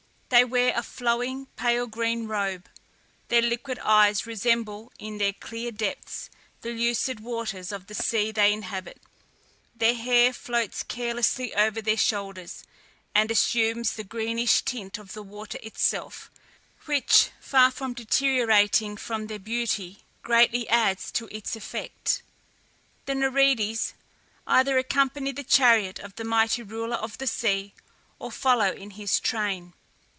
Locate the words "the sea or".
27.17-28.31